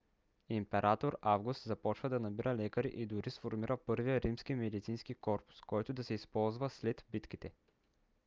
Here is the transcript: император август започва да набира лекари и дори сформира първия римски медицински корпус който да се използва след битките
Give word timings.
император 0.49 1.17
август 1.21 1.63
започва 1.63 2.09
да 2.09 2.19
набира 2.19 2.55
лекари 2.55 2.87
и 2.95 3.05
дори 3.05 3.29
сформира 3.29 3.77
първия 3.77 4.21
римски 4.21 4.55
медицински 4.55 5.15
корпус 5.15 5.61
който 5.61 5.93
да 5.93 6.03
се 6.03 6.13
използва 6.13 6.69
след 6.69 7.05
битките 7.11 7.51